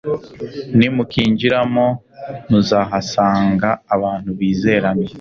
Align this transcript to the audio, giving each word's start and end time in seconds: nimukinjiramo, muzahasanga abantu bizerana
nimukinjiramo, 0.77 1.87
muzahasanga 2.49 3.69
abantu 3.95 4.29
bizerana 4.39 5.05